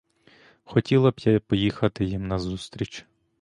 Хотіла 0.63 1.11
б 1.11 1.15
я 1.19 1.39
поїхати 1.39 2.05
їм 2.05 2.27
назустріч. 2.27 3.05